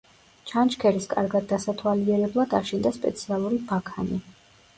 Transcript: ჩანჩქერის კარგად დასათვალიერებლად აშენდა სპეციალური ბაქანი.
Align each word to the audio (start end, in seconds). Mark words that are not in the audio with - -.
ჩანჩქერის 0.51 1.05
კარგად 1.11 1.45
დასათვალიერებლად 1.51 2.57
აშენდა 2.61 2.93
სპეციალური 2.97 3.61
ბაქანი. 3.71 4.21